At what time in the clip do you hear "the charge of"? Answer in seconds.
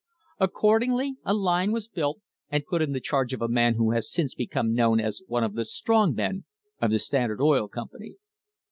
2.91-3.41